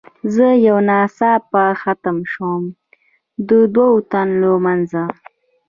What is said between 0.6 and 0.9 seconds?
یو